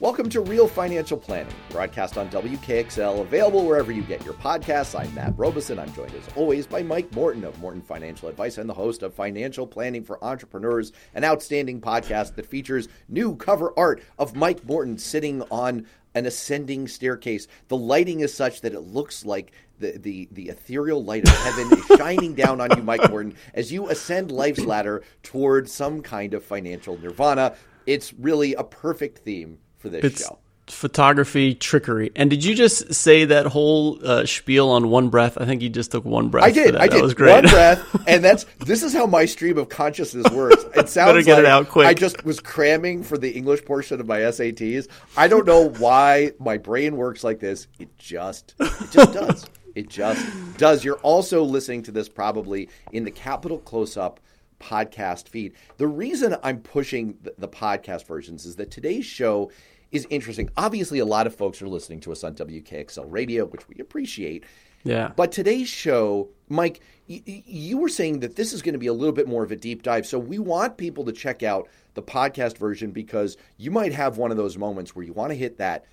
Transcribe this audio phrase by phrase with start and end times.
[0.00, 4.98] Welcome to Real Financial Planning, broadcast on WKXL, available wherever you get your podcasts.
[4.98, 5.78] I'm Matt Robison.
[5.78, 9.12] I'm joined as always by Mike Morton of Morton Financial Advice and the host of
[9.12, 14.96] Financial Planning for Entrepreneurs, an outstanding podcast that features new cover art of Mike Morton
[14.96, 17.46] sitting on an ascending staircase.
[17.68, 21.78] The lighting is such that it looks like the, the, the ethereal light of heaven
[21.78, 26.32] is shining down on you, Mike Morton, as you ascend life's ladder towards some kind
[26.32, 27.54] of financial nirvana.
[27.84, 30.38] It's really a perfect theme for this it's show.
[30.68, 32.12] Photography trickery.
[32.14, 35.36] And did you just say that whole uh, spiel on one breath?
[35.36, 36.44] I think you just took one breath.
[36.44, 36.76] I did.
[36.76, 36.98] I did.
[36.98, 37.32] That was great.
[37.32, 40.64] One breath, and that's this is how my stream of consciousness works.
[40.76, 41.88] It sounds Better get like it out quick.
[41.88, 44.86] I just was cramming for the English portion of my SATs.
[45.16, 47.66] I don't know why my brain works like this.
[47.80, 49.46] It just it just does.
[49.74, 50.24] It just
[50.56, 50.84] does.
[50.84, 54.20] You're also listening to this probably in the Capital Close Up
[54.60, 55.54] podcast feed.
[55.78, 59.50] The reason I'm pushing the, the podcast versions is that today's show
[59.92, 60.50] is interesting.
[60.56, 64.44] Obviously, a lot of folks are listening to us on WKXL radio, which we appreciate.
[64.84, 65.12] Yeah.
[65.14, 68.92] But today's show, Mike, y- you were saying that this is going to be a
[68.92, 70.06] little bit more of a deep dive.
[70.06, 74.30] So we want people to check out the podcast version because you might have one
[74.30, 75.84] of those moments where you want to hit that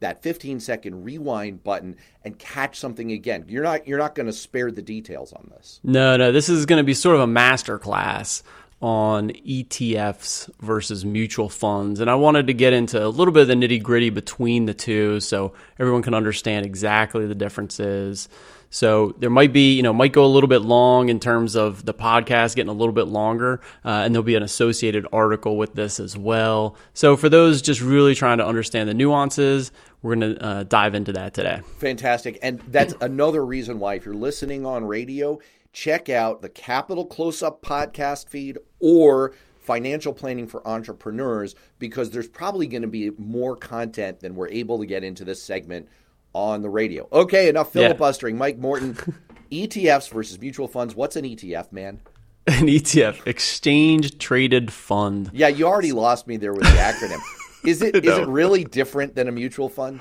[0.00, 3.44] that 15 second rewind button and catch something again.
[3.48, 5.80] You're not you're not going to spare the details on this.
[5.82, 6.32] No, no.
[6.32, 8.42] This is going to be sort of a master class
[8.84, 12.00] on ETFs versus mutual funds.
[12.00, 14.74] And I wanted to get into a little bit of the nitty gritty between the
[14.74, 18.28] two so everyone can understand exactly the differences.
[18.68, 21.86] So there might be, you know, might go a little bit long in terms of
[21.86, 25.72] the podcast getting a little bit longer, uh, and there'll be an associated article with
[25.74, 26.76] this as well.
[26.92, 30.94] So for those just really trying to understand the nuances, we're going to uh, dive
[30.94, 31.62] into that today.
[31.78, 32.38] Fantastic.
[32.42, 35.38] And that's another reason why, if you're listening on radio,
[35.74, 42.28] check out the Capital Close Up podcast feed or Financial Planning for Entrepreneurs because there's
[42.28, 45.88] probably going to be more content than we're able to get into this segment
[46.32, 47.08] on the radio.
[47.12, 47.82] Okay, enough Yeah.
[47.88, 48.38] filibustering.
[48.38, 48.94] Mike Morton,
[49.50, 50.94] ETFs versus mutual funds.
[50.94, 52.00] What's an ETF, man?
[52.46, 55.30] An ETF, exchange traded fund.
[55.32, 57.20] Yeah, you already lost me there with the acronym.
[57.64, 58.22] Is it is No.
[58.22, 60.00] it really different than a mutual fund?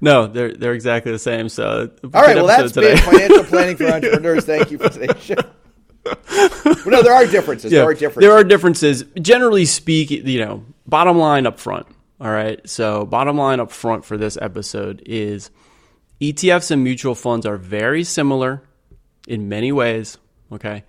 [0.00, 1.48] No, they're they're exactly the same.
[1.48, 4.44] So All right, well, that's been financial planning for entrepreneurs.
[4.44, 5.36] Thank you for today's show.
[6.04, 7.70] Well, no, there are differences.
[7.70, 8.20] there are differences.
[8.20, 9.04] There are differences.
[9.20, 11.86] Generally speaking, you know, bottom line up front.
[12.20, 12.66] All right.
[12.68, 15.50] So, bottom line up front for this episode is
[16.20, 18.62] ETFs and mutual funds are very similar
[19.26, 20.18] in many ways.
[20.52, 20.84] Okay.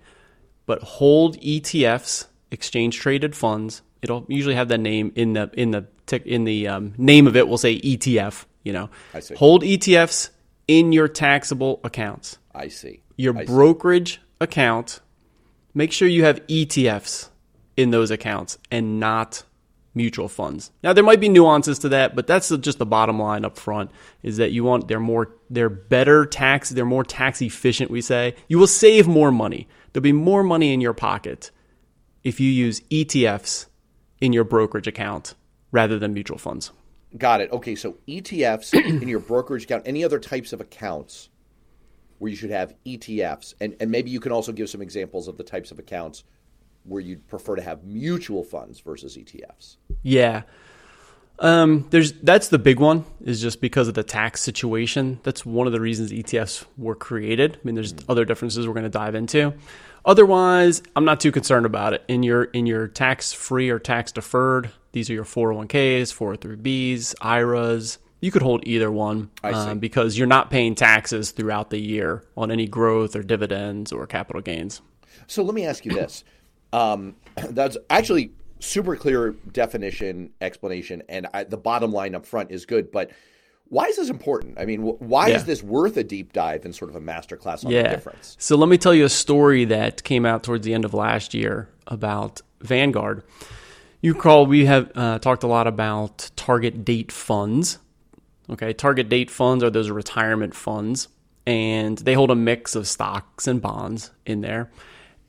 [0.66, 3.82] But hold ETFs, exchange traded funds.
[4.02, 7.36] It'll usually have that name in the in the tick in the um, name of
[7.36, 7.48] it.
[7.48, 8.44] We'll say ETF.
[8.66, 8.90] You know,
[9.20, 9.36] see.
[9.36, 10.30] hold ETFs
[10.66, 13.04] in your taxable accounts I see.
[13.16, 13.46] your I see.
[13.46, 14.98] brokerage account,
[15.72, 17.28] make sure you have ETFs
[17.76, 19.44] in those accounts and not
[19.94, 20.72] mutual funds.
[20.82, 23.92] Now there might be nuances to that, but that's just the bottom line up front
[24.24, 28.34] is that you want they're more they're better tax, they're more tax efficient we say.
[28.48, 29.68] You will save more money.
[29.92, 31.52] There'll be more money in your pocket
[32.24, 33.66] if you use ETFs
[34.20, 35.34] in your brokerage account
[35.70, 36.72] rather than mutual funds.
[37.16, 37.50] Got it.
[37.52, 41.28] Okay, so ETFs in your brokerage account, any other types of accounts
[42.18, 45.36] where you should have ETFs, and, and maybe you can also give some examples of
[45.36, 46.24] the types of accounts
[46.84, 49.76] where you'd prefer to have mutual funds versus ETFs.
[50.02, 50.42] Yeah.
[51.38, 55.20] Um, there's that's the big one is just because of the tax situation.
[55.22, 57.56] That's one of the reasons ETFs were created.
[57.56, 59.52] I mean, there's other differences we're going to dive into.
[60.06, 62.04] Otherwise, I'm not too concerned about it.
[62.08, 67.98] In your in your tax free or tax deferred, these are your 401ks, 403bs, IRAs.
[68.22, 72.50] You could hold either one um, because you're not paying taxes throughout the year on
[72.50, 74.80] any growth or dividends or capital gains.
[75.26, 76.24] So let me ask you this.
[76.72, 77.14] Um,
[77.50, 82.90] that's actually super clear definition, explanation, and I, the bottom line up front is good.
[82.90, 83.10] But
[83.68, 84.58] why is this important?
[84.58, 85.36] I mean, wh- why Yeah.
[85.36, 88.34] is this worth a deep dive and sort of a masterclass on the difference?
[88.40, 91.34] So let me tell you a story that came out towards the end of last
[91.34, 93.22] year about Vanguard.
[94.06, 97.80] You recall we have uh, talked a lot about target date funds.
[98.48, 101.08] Okay, target date funds are those retirement funds,
[101.44, 104.70] and they hold a mix of stocks and bonds in there.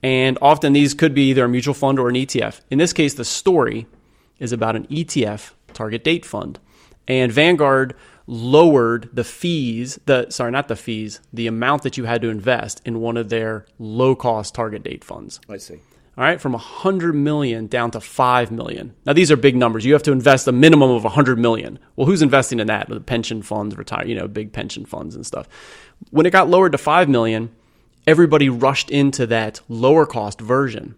[0.03, 2.61] And often these could be either a mutual fund or an ETF.
[2.69, 3.87] In this case, the story
[4.37, 6.59] is about an ETF target date fund.
[7.07, 7.95] And Vanguard
[8.27, 12.83] lowered the fees, the sorry, not the fees, the amount that you had to invest
[12.85, 15.39] in one of their low cost target date funds.
[15.49, 15.79] I see.
[16.17, 18.95] All right, from 100 million down to 5 million.
[19.05, 19.85] Now these are big numbers.
[19.85, 21.77] You have to invest a minimum of 100 million.
[21.95, 22.89] Well, who's investing in that?
[22.89, 25.47] The pension funds, retire, you know, big pension funds and stuff.
[26.09, 27.51] When it got lowered to 5 million,
[28.07, 30.95] everybody rushed into that lower cost version.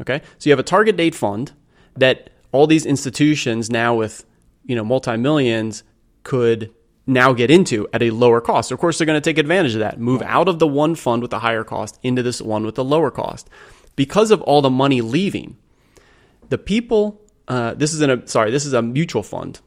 [0.00, 0.20] Okay?
[0.38, 1.52] So you have a target date fund
[1.96, 4.24] that all these institutions now with
[4.64, 5.84] you know, multi-millions
[6.22, 6.72] could
[7.06, 8.72] now get into at a lower cost.
[8.72, 11.22] Of course, they're going to take advantage of that, move out of the one fund
[11.22, 13.50] with the higher cost into this one with the lower cost.
[13.96, 15.56] Because of all the money leaving,
[16.48, 19.60] the people, uh, this is in a, sorry, this is a mutual fund,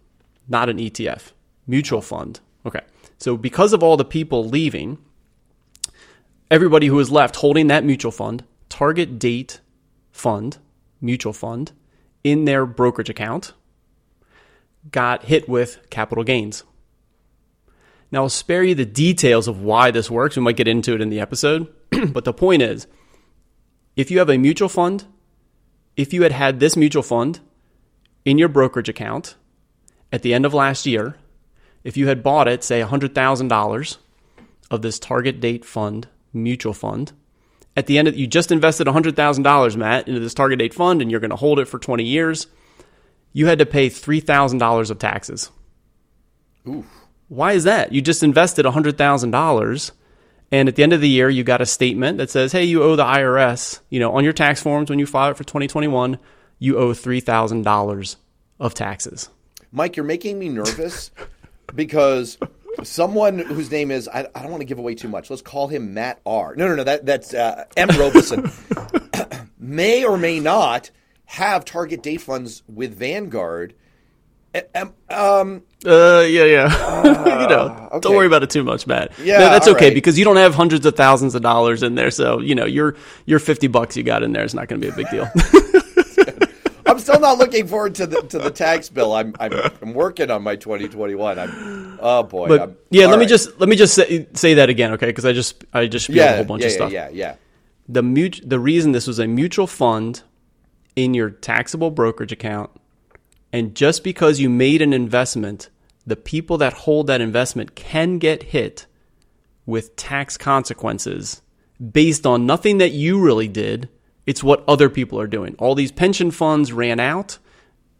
[0.47, 1.31] not an ETF,
[1.65, 2.39] mutual fund.
[2.65, 2.81] Okay.
[3.17, 4.97] So because of all the people leaving,
[6.51, 9.59] everybody who is left holding that mutual fund, target date
[10.11, 10.57] fund,
[11.01, 11.71] mutual fund,
[12.23, 13.53] in their brokerage account,
[14.91, 16.63] got hit with capital gains.
[18.11, 20.35] Now, I'll spare you the details of why this works.
[20.35, 21.67] We might get into it in the episode.
[22.11, 22.87] but the point is
[23.97, 25.05] if you have a mutual fund,
[25.97, 27.39] if you had had this mutual fund
[28.23, 29.35] in your brokerage account
[30.13, 31.17] at the end of last year,
[31.83, 33.97] if you had bought it, say $100,000
[34.69, 37.11] of this target date fund, mutual fund,
[37.75, 41.09] at the end of you just invested $100,000, Matt, into this target date fund and
[41.09, 42.47] you're going to hold it for 20 years,
[43.33, 45.51] you had to pay $3,000 of taxes.
[46.67, 46.85] Oof.
[47.29, 47.91] Why is that?
[47.91, 49.91] You just invested $100,000
[50.51, 52.83] and at the end of the year you got a statement that says, "Hey, you
[52.83, 56.17] owe the IRS, you know, on your tax forms when you file it for 2021,
[56.59, 58.15] you owe $3,000
[58.59, 59.29] of taxes."
[59.71, 61.11] Mike, you're making me nervous
[61.75, 62.37] because
[62.83, 65.29] someone whose name is I, I, don't want to give away too much.
[65.29, 66.55] Let's call him Matt R.
[66.55, 66.83] No, no, no.
[66.83, 67.89] That that's uh, M.
[67.89, 68.51] Robison
[69.59, 70.91] may or may not
[71.25, 73.73] have target date funds with Vanguard.
[74.73, 76.73] Um, um, uh, yeah, yeah.
[76.73, 77.03] Uh,
[77.41, 77.99] you know, okay.
[77.99, 79.11] don't worry about it too much, Matt.
[79.19, 79.93] Yeah, no, that's okay right.
[79.93, 82.95] because you don't have hundreds of thousands of dollars in there, so you know your
[83.25, 85.29] your fifty bucks you got in there is not going to be a big deal.
[86.87, 89.13] I'm still not looking forward to the to the tax bill.
[89.13, 91.37] I'm I'm, I'm working on my 2021.
[91.37, 92.47] I'm oh boy.
[92.47, 93.19] But I'm, yeah, let right.
[93.19, 95.07] me just let me just say, say that again, okay?
[95.07, 96.91] Because I just I just yeah, a whole bunch yeah, of stuff.
[96.91, 97.35] Yeah, yeah, yeah.
[97.89, 100.23] The mut- the reason this was a mutual fund
[100.95, 102.71] in your taxable brokerage account
[103.53, 105.69] and just because you made an investment,
[106.05, 108.85] the people that hold that investment can get hit
[109.65, 111.41] with tax consequences
[111.91, 113.89] based on nothing that you really did.
[114.25, 115.55] It's what other people are doing.
[115.59, 117.37] All these pension funds ran out,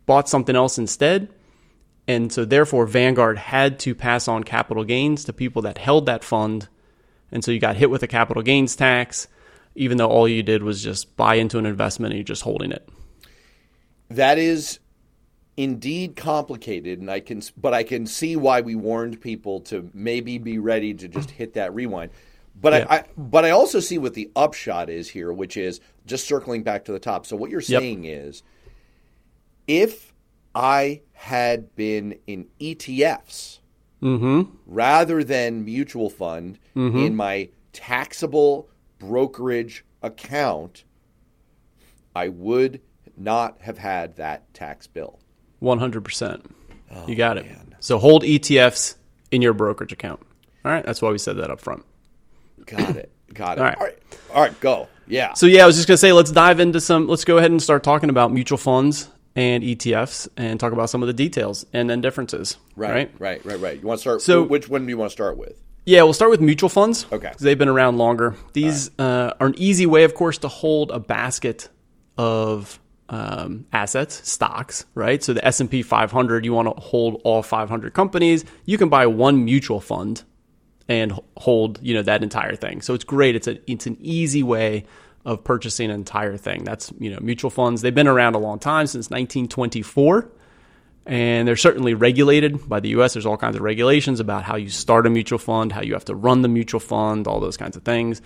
[0.06, 1.30] bought something else instead.
[2.08, 6.24] And so, therefore, Vanguard had to pass on capital gains to people that held that
[6.24, 6.70] fund.
[7.32, 9.28] And so, you got hit with a capital gains tax,
[9.76, 12.72] even though all you did was just buy into an investment and you're just holding
[12.72, 12.88] it.
[14.10, 14.80] That is
[15.58, 20.38] indeed complicated and I can but I can see why we warned people to maybe
[20.38, 22.12] be ready to just hit that rewind.
[22.60, 22.86] But yeah.
[22.90, 26.64] I, I, but I also see what the upshot is here, which is just circling
[26.64, 27.26] back to the top.
[27.26, 28.26] So what you're saying yep.
[28.26, 28.44] is
[29.68, 30.14] if
[30.56, 33.60] I had been in ETFs
[34.02, 34.44] mm-hmm.
[34.66, 36.98] rather than mutual fund mm-hmm.
[36.98, 40.84] in my taxable brokerage account,
[42.16, 42.82] I would
[43.16, 45.20] not have had that tax bill.
[45.62, 46.46] 100%.
[46.92, 47.46] Oh, you got it.
[47.80, 48.96] So hold ETFs
[49.32, 50.22] in your brokerage account.
[50.66, 50.86] All right.
[50.86, 51.86] That's why we said that up front.
[52.66, 53.12] Got it.
[53.34, 53.60] Got it.
[53.60, 53.78] All right.
[53.78, 53.98] All right.
[54.34, 54.60] All right.
[54.60, 54.88] Go.
[55.08, 55.34] Yeah.
[55.34, 57.52] So, yeah, I was just going to say, let's dive into some, let's go ahead
[57.52, 61.66] and start talking about mutual funds and ETFs and talk about some of the details
[61.72, 62.58] and then differences.
[62.76, 62.92] Right.
[62.92, 63.12] Right.
[63.20, 63.46] Right.
[63.46, 63.60] Right.
[63.60, 63.82] Right.
[63.82, 64.22] You want to start?
[64.22, 65.62] So, which one do you want to start with?
[65.86, 67.06] Yeah, we'll start with mutual funds.
[67.14, 67.32] Okay.
[67.40, 68.36] They've been around longer.
[68.52, 69.06] These right.
[69.06, 71.70] uh, are an easy way, of course, to hold a basket
[72.18, 75.24] of um, assets, stocks, right?
[75.24, 78.46] So the S and P 500, you want to hold all 500 companies.
[78.66, 80.24] You can buy one mutual fund
[80.90, 82.82] and hold, you know, that entire thing.
[82.82, 83.36] So it's great.
[83.36, 84.86] It's a it's an easy way
[85.26, 86.64] of purchasing an entire thing.
[86.64, 87.82] That's you know mutual funds.
[87.82, 90.32] They've been around a long time since 1924.
[91.06, 93.14] And they're certainly regulated by the US.
[93.14, 96.04] There's all kinds of regulations about how you start a mutual fund, how you have
[96.06, 98.22] to run the mutual fund, all those kinds of things.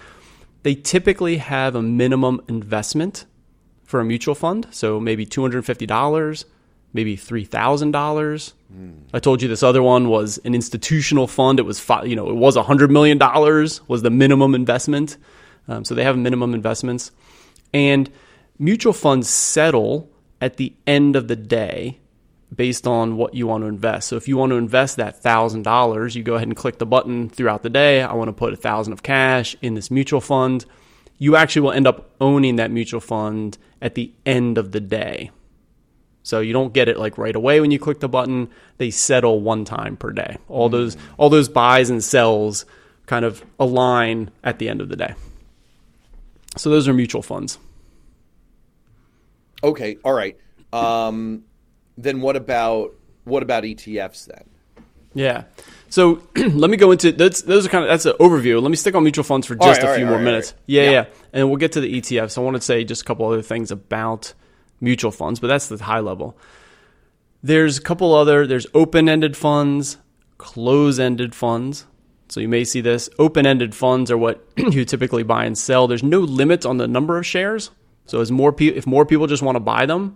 [0.63, 3.25] They typically have a minimum investment
[3.91, 4.67] for a mutual fund.
[4.71, 6.45] So maybe $250,
[6.93, 8.53] maybe $3,000.
[8.73, 8.93] Mm.
[9.13, 11.59] I told you this other one was an institutional fund.
[11.59, 15.17] It was, five, you know, it was $100 million was the minimum investment.
[15.67, 17.11] Um, so they have minimum investments.
[17.73, 18.09] And
[18.57, 21.99] mutual funds settle at the end of the day
[22.55, 24.07] based on what you want to invest.
[24.07, 27.29] So if you want to invest that $1,000, you go ahead and click the button
[27.29, 28.01] throughout the day.
[28.01, 30.65] I want to put a 1000 of cash in this mutual fund
[31.21, 35.29] you actually will end up owning that mutual fund at the end of the day.
[36.23, 38.49] So you don't get it like right away when you click the button.
[38.79, 40.37] They settle one time per day.
[40.47, 40.71] All mm.
[40.71, 42.65] those all those buys and sells
[43.05, 45.13] kind of align at the end of the day.
[46.57, 47.59] So those are mutual funds.
[49.63, 50.35] Okay, all right.
[50.73, 51.43] Um,
[51.99, 54.49] then what about what about ETFs then?
[55.13, 55.43] Yeah.
[55.91, 58.61] So let me go into that's those are kind of that's an overview.
[58.61, 60.55] Let me stick on mutual funds for just right, a few right, more right, minutes.
[60.65, 62.37] Yeah, yeah, yeah, and we'll get to the ETFs.
[62.37, 64.33] I want to say just a couple other things about
[64.79, 66.37] mutual funds, but that's the high level.
[67.43, 69.97] There's a couple other, there's open ended funds,
[70.37, 71.85] close ended funds.
[72.29, 73.09] So you may see this.
[73.19, 75.87] Open ended funds are what you typically buy and sell.
[75.87, 77.71] There's no limit on the number of shares.
[78.05, 80.15] So as more pe- if more people just want to buy them,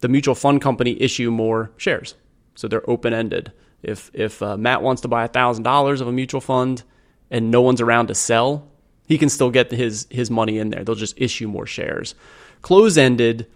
[0.00, 2.14] the mutual fund company issue more shares.
[2.54, 3.52] So they're open ended.
[3.82, 6.82] If if uh, Matt wants to buy thousand dollars of a mutual fund
[7.30, 8.68] and no one's around to sell,
[9.06, 10.84] he can still get his his money in there.
[10.84, 12.14] They'll just issue more shares.
[12.62, 13.46] Close ended,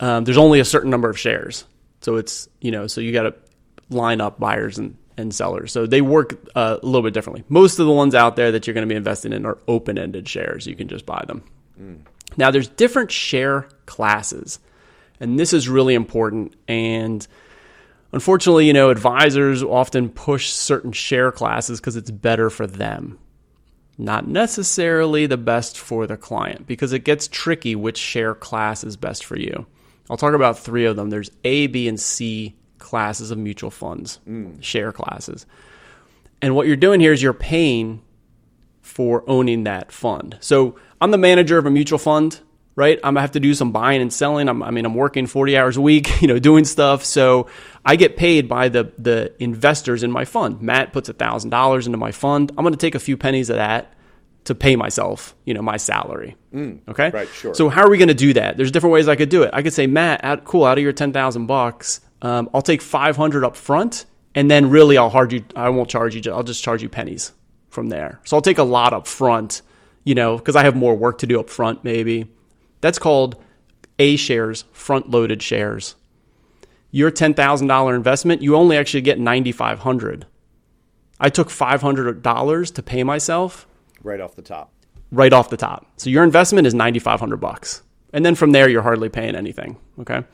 [0.00, 1.64] um, there's only a certain number of shares,
[2.00, 3.34] so it's you know so you got to
[3.90, 5.72] line up buyers and and sellers.
[5.72, 7.44] So they work uh, a little bit differently.
[7.48, 9.98] Most of the ones out there that you're going to be investing in are open
[9.98, 10.66] ended shares.
[10.66, 11.44] You can just buy them.
[11.80, 12.00] Mm.
[12.36, 14.58] Now there's different share classes,
[15.20, 17.26] and this is really important and
[18.14, 23.18] Unfortunately, you know, advisors often push certain share classes because it's better for them.
[23.98, 28.96] Not necessarily the best for the client because it gets tricky which share class is
[28.96, 29.66] best for you.
[30.08, 31.10] I'll talk about three of them.
[31.10, 34.62] There's A, B, and C classes of mutual funds, mm.
[34.62, 35.44] share classes.
[36.40, 38.00] And what you're doing here is you're paying
[38.80, 40.38] for owning that fund.
[40.38, 42.42] So I'm the manager of a mutual fund
[42.76, 42.98] right?
[42.98, 44.48] I'm gonna have to do some buying and selling.
[44.48, 47.04] I'm, i mean, I'm working 40 hours a week, you know, doing stuff.
[47.04, 47.48] So
[47.84, 50.60] I get paid by the the investors in my fund.
[50.62, 52.52] Matt puts a thousand dollars into my fund.
[52.56, 53.92] I'm gonna take a few pennies of that
[54.44, 56.36] to pay myself, you know, my salary.
[56.52, 57.54] Mm, okay, right, sure.
[57.54, 58.56] So how are we gonna do that?
[58.56, 59.50] There's different ways I could do it.
[59.52, 62.82] I could say, Matt, out, cool, out of your ten thousand bucks, um, I'll take
[62.82, 65.44] 500 up front, and then really I'll charge you.
[65.56, 66.32] I won't charge you.
[66.32, 67.32] I'll just charge you pennies
[67.68, 68.20] from there.
[68.24, 69.62] So I'll take a lot up front,
[70.04, 72.28] you know, because I have more work to do up front, maybe
[72.84, 73.42] that's called
[73.98, 75.94] A shares, front loaded shares.
[76.90, 80.26] Your $10,000 investment, you only actually get 9500
[81.18, 83.66] I took $500 to pay myself
[84.02, 84.70] right off the top.
[85.10, 85.86] Right off the top.
[85.96, 87.82] So your investment is 9500 bucks.
[88.12, 90.24] And then from there you're hardly paying anything, okay?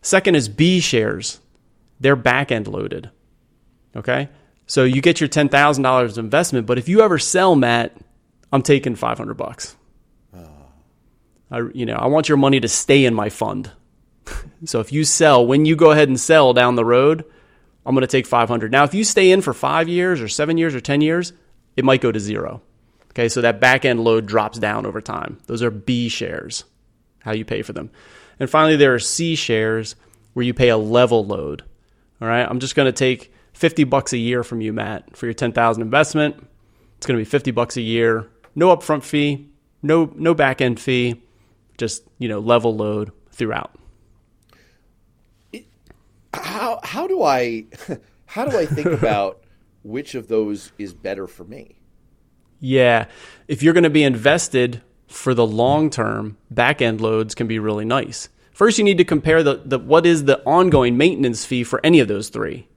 [0.00, 1.38] Second is B shares.
[2.00, 3.08] They're back end loaded.
[3.94, 4.30] Okay?
[4.66, 7.96] So you get your $10,000 investment, but if you ever sell, Matt,
[8.52, 9.76] I'm taking 500 bucks.
[11.52, 13.70] I, you know, I want your money to stay in my fund.
[14.64, 17.24] so if you sell, when you go ahead and sell down the road,
[17.84, 18.72] I'm going to take 500.
[18.72, 21.34] Now, if you stay in for five years or seven years or 10 years,
[21.76, 22.62] it might go to zero.
[23.10, 25.38] Okay, so that back end load drops down over time.
[25.46, 26.64] Those are B shares,
[27.20, 27.90] how you pay for them.
[28.40, 29.94] And finally, there are C shares
[30.32, 31.62] where you pay a level load.
[32.22, 35.26] All right, I'm just going to take 50 bucks a year from you, Matt, for
[35.26, 36.36] your 10,000 investment.
[36.96, 39.50] It's going to be 50 bucks a year, no upfront fee,
[39.82, 41.20] no no back end fee
[41.78, 43.74] just you know level load throughout.
[46.34, 47.66] How how do I
[48.26, 49.42] how do I think about
[49.82, 51.76] which of those is better for me?
[52.60, 53.06] Yeah,
[53.48, 57.58] if you're going to be invested for the long term, back end loads can be
[57.58, 58.28] really nice.
[58.52, 62.00] First, you need to compare the, the what is the ongoing maintenance fee for any
[62.00, 62.68] of those three.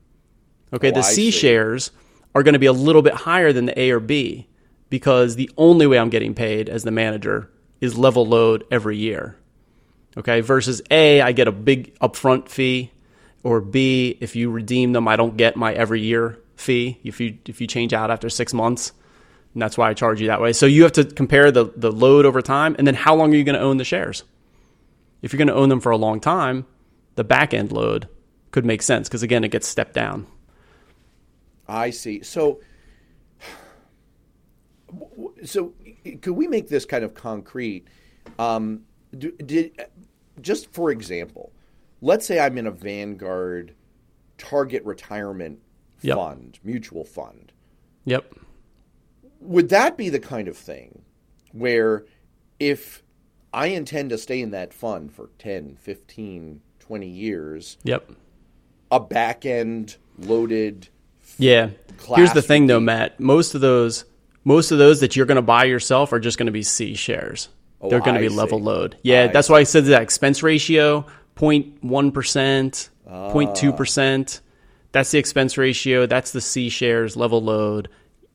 [0.74, 1.92] Okay, oh, the C shares
[2.34, 4.48] are going to be a little bit higher than the A or B
[4.90, 7.50] because the only way I'm getting paid as the manager
[7.82, 9.38] is level load every year.
[10.18, 12.92] Okay, versus A, I get a big upfront fee,
[13.44, 17.38] or B, if you redeem them, I don't get my every year fee if you
[17.46, 18.94] if you change out after six months.
[19.54, 20.52] And that's why I charge you that way.
[20.52, 23.38] So you have to compare the, the load over time and then how long are
[23.38, 24.24] you going to own the shares?
[25.22, 26.66] If you're going to own them for a long time,
[27.16, 28.10] the back end load
[28.52, 30.28] could make sense because again it gets stepped down.
[31.68, 32.22] I see.
[32.24, 32.60] So
[35.46, 35.74] so
[36.22, 37.88] could we make this kind of concrete?
[38.40, 38.82] Um,
[39.18, 39.80] do, did
[40.42, 41.52] just for example,
[42.02, 43.74] let's say I'm in a Vanguard
[44.38, 45.60] target retirement
[46.02, 46.18] yep.
[46.18, 47.52] fund, mutual fund.
[48.06, 48.34] Yep.
[49.42, 51.04] Would that be the kind of thing
[51.52, 52.06] where
[52.60, 53.04] if
[53.54, 58.10] I intend to stay in that fund for 10, 15, 20 years, yep.
[58.92, 60.90] a back end loaded
[61.38, 61.70] Yeah.
[62.16, 63.20] Here's the thing though, Matt.
[63.20, 64.06] Most of those
[64.46, 66.94] most of those that you're going to buy yourself are just going to be C
[66.96, 67.50] shares.
[67.82, 68.36] Oh, They're going to be see.
[68.36, 68.96] level load.
[69.04, 69.54] Yeah, I that's see.
[69.54, 73.32] why I said that expense ratio 0.1%, uh.
[73.34, 74.42] 0.2%.
[74.92, 76.06] That's the expense ratio.
[76.06, 77.90] That's the C shares, level load.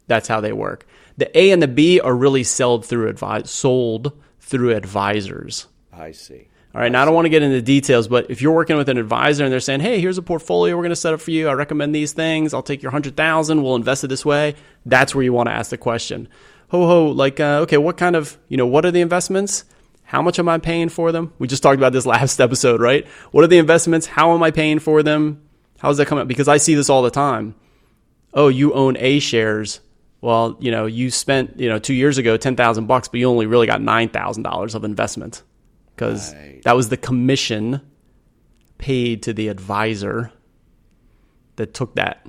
[0.09, 0.87] That's how they work.
[1.17, 5.67] The A and the B are really sold through advi- sold through advisors.
[5.93, 6.49] I see.
[6.73, 8.89] All right, now I don't want to get into details, but if you're working with
[8.89, 11.33] an advisor and they're saying, "Hey, here's a portfolio we're going to set up for
[11.33, 11.49] you.
[11.49, 12.55] I recommend these things.
[12.55, 13.65] I'll take your hundred thousand.
[13.65, 14.55] We'll invest it this way."
[14.87, 16.29] That's where you want to ask the question.
[16.69, 19.65] Ho ho, like, uh, okay, what kind of, you know, what are the investments?
[20.05, 21.33] How much am I paying for them?
[21.41, 23.05] We just talked about this last episode, right?
[23.33, 24.07] What are the investments?
[24.07, 25.43] How am I paying for them?
[25.81, 26.29] How does that come up?
[26.29, 27.57] Because I see this all the time.
[28.33, 29.81] Oh, you own A shares.
[30.21, 33.29] Well, you know, you spent, you know, two years ago ten thousand bucks, but you
[33.29, 35.43] only really got nine thousand dollars of investment
[36.01, 36.63] because right.
[36.63, 37.83] that was the commission
[38.79, 40.33] paid to the advisor
[41.57, 42.27] that took that.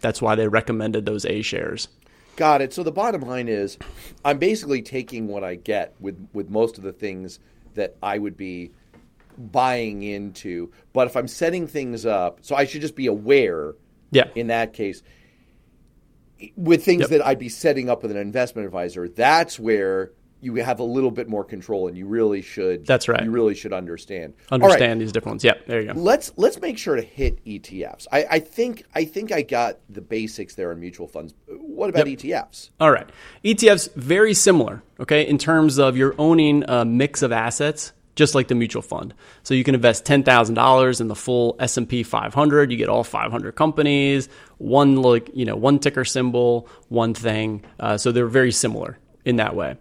[0.00, 1.88] That's why they recommended those A shares.
[2.36, 2.72] Got it.
[2.72, 3.76] So the bottom line is,
[4.24, 7.40] I'm basically taking what I get with with most of the things
[7.74, 8.70] that I would be
[9.36, 10.72] buying into.
[10.94, 13.74] But if I'm setting things up, so I should just be aware.
[14.12, 14.28] Yeah.
[14.34, 15.02] In that case,
[16.56, 17.10] with things Yep.
[17.10, 21.10] that I'd be setting up with an investment advisor, that's where you have a little
[21.10, 22.86] bit more control, and you really should.
[22.86, 23.22] That's right.
[23.22, 24.34] You really should understand.
[24.50, 24.64] All right.
[24.64, 25.44] Understand these different ones.
[25.44, 26.00] Yeah, there you go.
[26.00, 28.06] Let's let's make sure to hit ETFs.
[28.10, 31.34] I, I think I think I got the basics there on mutual funds.
[31.46, 32.70] What about E ETFs?
[32.80, 33.08] All right.
[33.44, 38.48] ETFs very similar, okay, in terms of you're owning a mix of assets just like
[38.48, 39.14] the mutual fund.
[39.44, 44.28] So you can invest $10,000 in the full S&P 500, you get all 500 companies,
[44.58, 47.64] one like, you know, one ticker symbol, one thing.
[47.78, 49.76] Uh, so they're very similar in that way.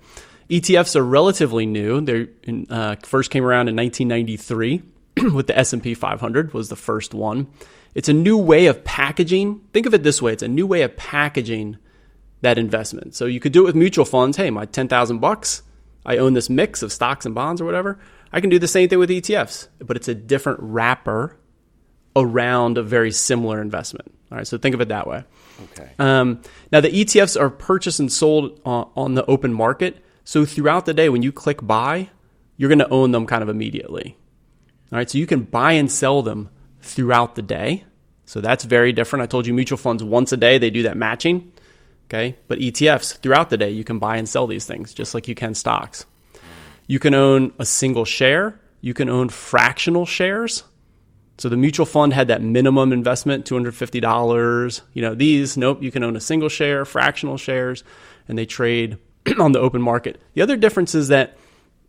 [0.49, 2.01] ETFs are relatively new.
[2.01, 2.27] They
[2.69, 4.81] uh, first came around in 1993
[5.33, 7.47] with the S&P 500 was the first one.
[7.93, 9.61] It's a new way of packaging.
[9.73, 11.77] Think of it this way: it's a new way of packaging
[12.41, 13.15] that investment.
[13.15, 14.37] So you could do it with mutual funds.
[14.37, 15.61] Hey, my 10,000 bucks,
[16.05, 17.99] I own this mix of stocks and bonds or whatever.
[18.31, 21.37] I can do the same thing with ETFs, but it's a different wrapper
[22.15, 24.13] around a very similar investment.
[24.31, 25.23] All right, so think of it that way.
[25.71, 25.91] Okay.
[25.97, 26.41] Um,
[26.71, 30.03] now, the ETFs are purchased and sold on, on the open market.
[30.29, 32.11] So throughout the day, when you click buy,
[32.55, 34.15] you're going to own them kind of immediately.
[34.91, 37.83] All right, so you can buy and sell them throughout the day.
[38.25, 39.23] So that's very different.
[39.23, 41.51] I told you mutual funds once a day, they do that matching.
[42.05, 45.27] Okay, but ETFs throughout the day, you can buy and sell these things just like
[45.27, 46.05] you can stocks.
[46.85, 50.63] You can own a single share, you can own fractional shares.
[51.39, 54.81] So the mutual fund had that minimum investment, $250.
[54.93, 57.83] You know, these, nope, you can own a single share, fractional shares,
[58.27, 58.99] and they trade
[59.39, 60.21] on the open market.
[60.33, 61.37] The other difference is that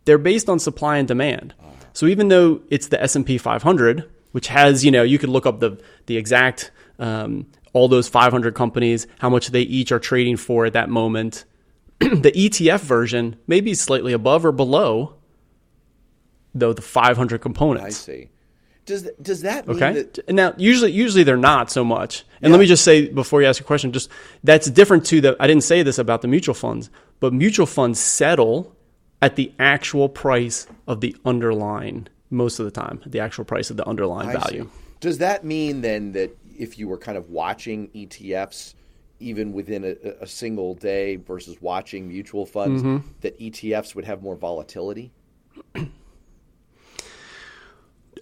[0.05, 1.53] they're based on supply and demand.
[1.93, 5.59] So even though it's the S&P 500, which has, you know, you could look up
[5.59, 10.65] the the exact um, all those 500 companies, how much they each are trading for
[10.65, 11.45] at that moment.
[11.99, 15.15] the ETF version may be slightly above or below,
[16.55, 17.85] though the 500 components.
[17.85, 18.29] I see.
[18.85, 19.93] Does does that mean Okay.
[19.93, 22.25] that now, usually, usually they're not so much.
[22.41, 24.09] And let me just say before you ask a question, just
[24.43, 26.89] that's different to That I didn't say this about the mutual funds,
[27.21, 28.75] but mutual funds settle
[29.21, 33.77] at the actual price of the underlying most of the time, the actual price of
[33.77, 34.63] the underlying I value.
[34.63, 34.69] see.
[34.99, 38.73] Does that mean then that if you were kind of watching ETFs,
[39.19, 43.07] even within a, a single day versus watching mutual funds, Mm-hmm.
[43.21, 45.11] that ETFs would have more volatility?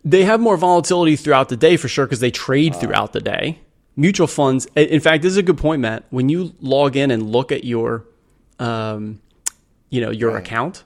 [0.04, 3.60] They have more volatility throughout the day for sure because they trade throughout the day.
[3.96, 6.06] Mutual funds, in fact, this is a good point, Matt.
[6.10, 8.06] When you log in and look at your,
[8.60, 9.22] um,
[9.90, 10.40] you know, your Right.
[10.46, 10.84] account,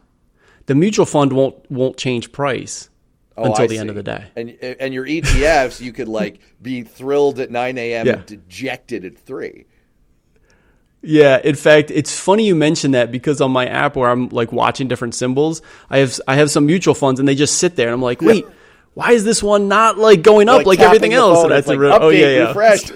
[0.67, 2.89] the mutual fund won't won't change price
[3.35, 4.25] Oh, until I the end of the day.
[4.35, 8.05] And and your ETFs, you could like be thrilled at 9 a.m.
[8.07, 8.13] Yeah.
[8.13, 9.65] and dejected at three.
[11.05, 14.53] Yeah, in fact, it's funny you mentioned that because on my app where I'm like
[14.53, 17.87] watching different symbols, I have I have some mutual funds and they just sit there
[17.87, 18.45] and I'm like, wait,
[18.93, 21.43] why is this one not like going up like, tapping everything else?
[21.43, 22.47] And a like, real- oh update, yeah, yeah.
[22.47, 22.91] refresh.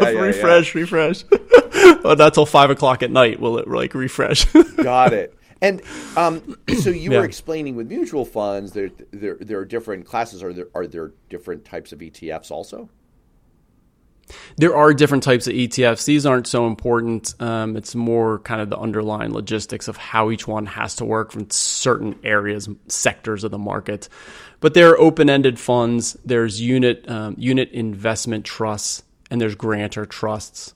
[0.00, 1.24] Yeah, yeah, refresh, refresh.
[2.04, 4.44] not till five o'clock at night will it like refresh.
[4.76, 5.36] Got it.
[5.60, 5.80] And
[6.16, 7.18] um, so you Yeah.
[7.20, 10.42] were explaining with mutual funds, there, there there are different classes.
[10.42, 12.88] Are there are there different types of ETFs also?
[14.56, 16.04] there are different types of ETFs.
[16.04, 17.34] These aren't so important.
[17.40, 21.32] Um, it's more kind of the underlying logistics of how each one has to work
[21.32, 24.08] from certain areas, sectors of the market.
[24.60, 26.16] But there are open-ended funds.
[26.24, 30.72] There's unit um, unit investment trusts, and there's grantor trusts.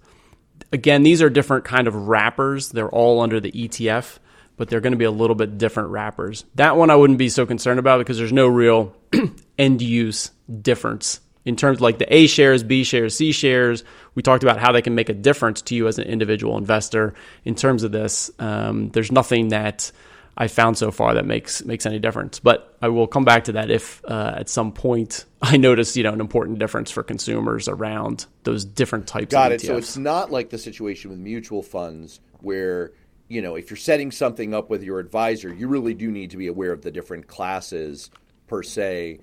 [0.73, 2.71] Again, these are different kind of wrappers.
[2.71, 4.19] They're all under the ETF,
[4.57, 6.45] but they're going to be a little bit different wrappers.
[6.57, 8.97] That one I wouldn't be so concerned about because there's no real
[9.59, 10.31] end use
[10.63, 13.85] difference in terms like the A shares, B shares, C shares.
[14.15, 17.15] We talked about how they can make a difference to you as an individual investor.
[17.45, 19.93] In terms of this, um, there's nothing that
[20.37, 22.41] I found so far that makes makes any difference.
[22.41, 26.03] But I will come back to that if uh, at some point I notice you
[26.03, 29.33] know an important difference for consumers around those different types.
[29.33, 29.61] Got of it.
[29.63, 32.93] So it's not like the situation with mutual funds where
[33.29, 36.37] you know if you're setting something up with your advisor, you really do need to
[36.37, 38.11] be aware of the different classes
[38.47, 39.21] per se.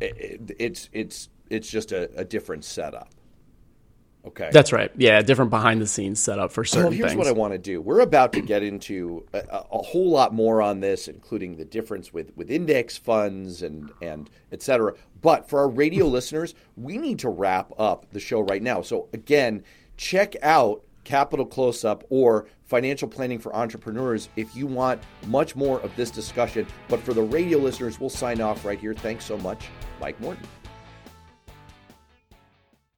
[0.00, 3.10] I- I- It's it's it's just a, a different setup.
[4.26, 4.48] Okay.
[4.52, 4.90] That's right.
[4.96, 7.18] Yeah, different behind the scenes setup for certain Well, here's things.
[7.18, 7.80] what I want to do.
[7.82, 12.12] We're about to get into a, a whole lot more on this, including the difference
[12.12, 14.94] with, with index funds and and et cetera.
[15.20, 18.80] But for our radio listeners, we need to wrap up the show right now.
[18.80, 19.62] So again,
[19.98, 25.80] check out Capital Close Up, or Financial Planning for Entrepreneurs if you want much more
[25.80, 26.66] of this discussion.
[26.88, 28.94] But for the radio listeners, we'll sign off right here.
[28.94, 29.68] Thanks so much,
[30.00, 30.46] Mike Morton.